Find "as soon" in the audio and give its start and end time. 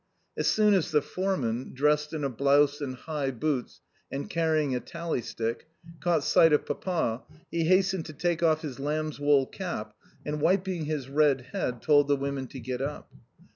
0.35-0.73